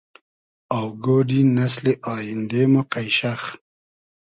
[0.79, 3.41] آوگۉۮی نئسلی آییندې مۉ قݷشئخ